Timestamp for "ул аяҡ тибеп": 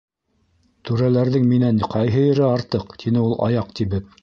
3.29-4.13